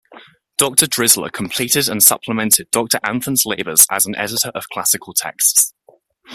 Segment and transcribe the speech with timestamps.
[0.57, 5.75] Doctor Drisler completed and supplemented Doctor Anthon's labors as an editor of classical texts.